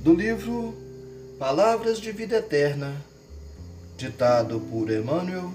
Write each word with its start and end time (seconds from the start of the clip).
do 0.00 0.14
livro 0.14 0.74
Palavras 1.40 2.00
de 2.00 2.12
Vida 2.12 2.36
Eterna, 2.36 2.94
ditado 3.96 4.60
por 4.60 4.90
Emmanuel, 4.90 5.50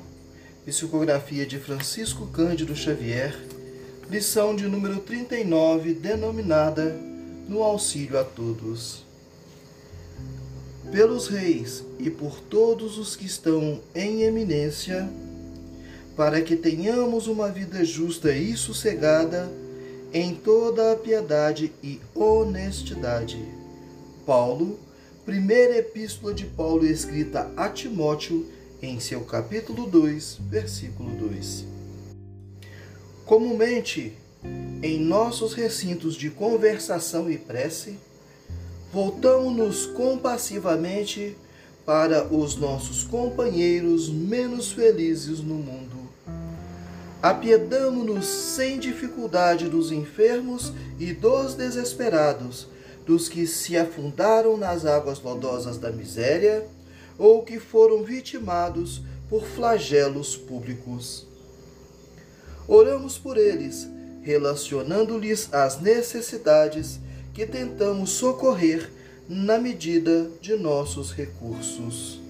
psicografia 0.66 1.46
de 1.46 1.58
Francisco 1.58 2.28
Cândido 2.28 2.76
Xavier, 2.76 3.34
lição 4.10 4.54
de 4.54 4.68
número 4.68 5.00
39, 5.00 5.94
denominada 5.94 6.94
No 7.48 7.64
Auxílio 7.64 8.20
a 8.20 8.24
Todos. 8.26 9.06
Pelos 10.92 11.28
reis 11.28 11.82
e 11.98 12.10
por 12.10 12.42
todos 12.42 12.98
os 12.98 13.16
que 13.16 13.26
estão 13.26 13.80
em 13.96 14.24
eminência, 14.24 15.10
para 16.18 16.42
que 16.42 16.58
tenhamos 16.58 17.28
uma 17.28 17.50
vida 17.50 17.84
justa 17.86 18.36
e 18.36 18.58
sossegada 18.58 19.50
em 20.14 20.36
toda 20.36 20.92
a 20.92 20.96
piedade 20.98 21.72
e 21.82 22.00
honestidade. 22.14 23.63
Paulo, 24.26 24.80
primeira 25.26 25.78
epístola 25.78 26.34
de 26.34 26.46
Paulo 26.46 26.86
escrita 26.86 27.52
a 27.56 27.70
Timóteo, 27.70 28.46
em 28.82 29.00
seu 29.00 29.22
capítulo 29.22 29.86
2, 29.86 30.40
versículo 30.50 31.10
2. 31.12 31.66
Comumente, 33.26 34.14
em 34.82 35.00
nossos 35.00 35.54
recintos 35.54 36.16
de 36.16 36.30
conversação 36.30 37.32
e 37.32 37.38
prece, 37.38 37.98
voltamos-nos 38.92 39.86
compassivamente 39.86 41.38
para 41.86 42.28
os 42.34 42.56
nossos 42.56 43.04
companheiros 43.04 44.10
menos 44.10 44.72
felizes 44.72 45.40
no 45.40 45.56
mundo 45.56 46.04
apiedamo-nos 47.24 48.26
sem 48.26 48.78
dificuldade 48.78 49.70
dos 49.70 49.94
enfermos 49.94 50.74
e 51.00 51.14
dos 51.14 51.54
desesperados, 51.54 52.68
dos 53.06 53.28
que 53.28 53.46
se 53.46 53.78
afundaram 53.78 54.58
nas 54.58 54.86
águas 54.86 55.22
lodosas 55.22 55.78
da 55.78 55.92
miséria 55.92 56.66
ou 57.18 57.44
que 57.44 57.60
foram 57.60 58.04
vitimados 58.04 59.02
por 59.30 59.46
flagelos 59.46 60.36
públicos. 60.36 61.28
Oramos 62.68 63.18
por 63.18 63.38
eles, 63.38 63.88
relacionando-lhes 64.22 65.54
as 65.54 65.82
necessidades 65.82 67.00
que 67.34 67.46
tentamos 67.46 68.12
socorrer 68.12 68.90
na 69.28 69.58
medida 69.58 70.30
de 70.42 70.56
nossos 70.56 71.12
recursos. 71.12 72.22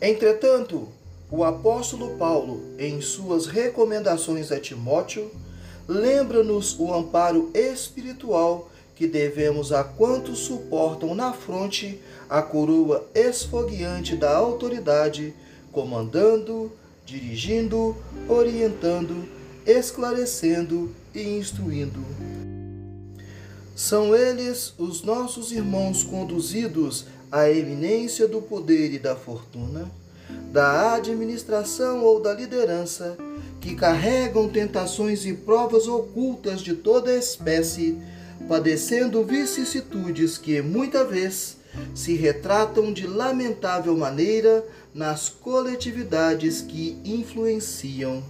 Entretanto, 0.00 0.88
o 1.30 1.42
apóstolo 1.42 2.16
Paulo, 2.16 2.62
em 2.78 3.00
suas 3.00 3.46
recomendações 3.46 4.52
a 4.52 4.60
Timóteo, 4.60 5.30
lembra-nos 5.88 6.78
o 6.78 6.92
amparo 6.94 7.50
espiritual 7.54 8.70
que 8.94 9.06
devemos 9.06 9.72
a 9.72 9.82
quantos 9.82 10.40
suportam 10.40 11.14
na 11.14 11.32
fronte 11.32 12.00
a 12.28 12.40
coroa 12.40 13.06
esfogueante 13.14 14.16
da 14.16 14.34
autoridade, 14.34 15.34
comandando, 15.72 16.70
dirigindo, 17.04 17.96
orientando, 18.28 19.28
esclarecendo 19.66 20.90
e 21.14 21.22
instruindo. 21.36 22.00
São 23.74 24.14
eles 24.14 24.72
os 24.78 25.02
nossos 25.02 25.50
irmãos 25.50 26.04
conduzidos 26.04 27.06
à 27.30 27.50
eminência 27.50 28.28
do 28.28 28.40
poder 28.40 28.94
e 28.94 28.98
da 28.98 29.16
fortuna 29.16 29.90
da 30.54 30.94
administração 30.94 32.04
ou 32.04 32.20
da 32.20 32.32
liderança, 32.32 33.16
que 33.60 33.74
carregam 33.74 34.48
tentações 34.48 35.26
e 35.26 35.32
provas 35.32 35.88
ocultas 35.88 36.60
de 36.60 36.74
toda 36.74 37.12
espécie, 37.12 37.98
padecendo 38.48 39.24
vicissitudes 39.24 40.38
que, 40.38 40.60
muita 40.60 41.04
vez, 41.04 41.56
se 41.94 42.14
retratam 42.14 42.92
de 42.92 43.06
lamentável 43.06 43.96
maneira 43.96 44.64
nas 44.94 45.28
coletividades 45.28 46.60
que 46.60 46.98
influenciam. 47.04 48.22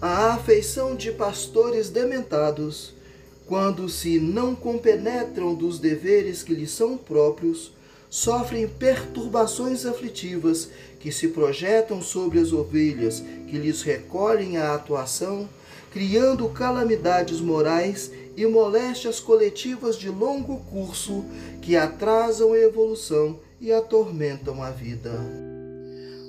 A 0.00 0.34
afeição 0.34 0.94
de 0.94 1.10
pastores 1.10 1.88
dementados, 1.88 2.92
quando 3.46 3.88
se 3.88 4.20
não 4.20 4.54
compenetram 4.54 5.54
dos 5.54 5.78
deveres 5.78 6.42
que 6.42 6.54
lhes 6.54 6.70
são 6.70 6.96
próprios, 6.96 7.72
sofrem 8.08 8.68
perturbações 8.68 9.84
aflitivas 9.84 10.68
que 11.00 11.10
se 11.12 11.28
projetam 11.28 12.00
sobre 12.00 12.38
as 12.38 12.52
ovelhas 12.52 13.22
que 13.48 13.58
lhes 13.58 13.82
recolhem 13.82 14.56
a 14.56 14.74
atuação, 14.74 15.48
criando 15.92 16.48
calamidades 16.48 17.40
morais 17.40 18.10
e 18.36 18.46
moléstias 18.46 19.18
coletivas 19.18 19.96
de 19.96 20.08
longo 20.08 20.58
curso 20.70 21.24
que 21.62 21.76
atrasam 21.76 22.52
a 22.52 22.58
evolução 22.58 23.38
e 23.60 23.72
atormentam 23.72 24.62
a 24.62 24.70
vida. 24.70 25.12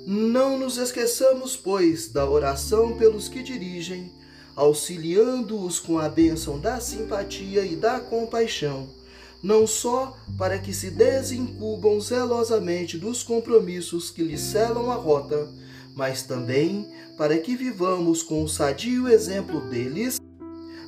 Não 0.06 0.58
nos 0.58 0.78
esqueçamos, 0.78 1.54
pois, 1.54 2.08
da 2.08 2.28
oração 2.28 2.96
pelos 2.96 3.28
que 3.28 3.42
dirigem, 3.42 4.10
auxiliando-os 4.56 5.78
com 5.78 5.98
a 5.98 6.08
bênção 6.08 6.58
da 6.58 6.80
simpatia 6.80 7.62
e 7.62 7.76
da 7.76 8.00
compaixão 8.00 8.97
não 9.42 9.66
só 9.66 10.16
para 10.36 10.58
que 10.58 10.72
se 10.72 10.90
desencubam 10.90 12.00
zelosamente 12.00 12.98
dos 12.98 13.22
compromissos 13.22 14.10
que 14.10 14.22
lhes 14.22 14.40
selam 14.40 14.90
a 14.90 14.94
rota, 14.94 15.48
mas 15.94 16.22
também 16.22 16.88
para 17.16 17.38
que 17.38 17.56
vivamos 17.56 18.22
com 18.22 18.44
o 18.44 18.48
sadio 18.48 19.08
exemplo 19.08 19.60
deles, 19.68 20.18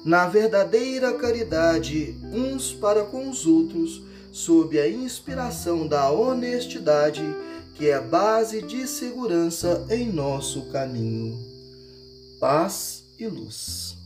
na 0.05 0.27
verdadeira 0.27 1.12
caridade 1.12 2.16
uns 2.33 2.72
para 2.72 3.05
com 3.05 3.28
os 3.28 3.47
outros, 3.47 4.03
sob 4.33 4.78
a 4.78 4.88
inspiração 4.88 5.87
da 5.87 6.11
honestidade, 6.11 7.22
que 7.75 7.88
é 7.88 7.94
a 7.94 8.00
base 8.00 8.62
de 8.62 8.87
segurança 8.87 9.87
em 9.91 10.11
nosso 10.11 10.71
caminho. 10.71 11.37
Paz 12.38 13.03
e 13.19 13.27
luz. 13.27 14.00